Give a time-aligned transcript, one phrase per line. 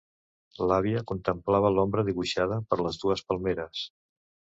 [0.69, 3.83] L’àvia contemplava l’ombra dibuixada per les dues palmeres.